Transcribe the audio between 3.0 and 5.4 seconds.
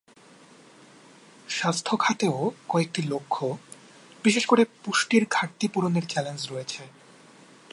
লক্ষ্য, বিশেষ করে পুষ্টির